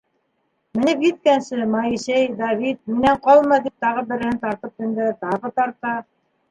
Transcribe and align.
Менеп 0.77 1.03
еткәне, 1.07 1.67
Моисей, 1.75 2.25
Давид, 2.41 2.81
минән 2.95 3.23
ҡалма, 3.29 3.63
тип 3.69 3.87
тағы 3.89 4.09
береһен 4.15 4.43
тартып 4.49 4.85
мендерә, 4.87 5.19
тағы 5.27 5.59
тарта. 5.61 5.99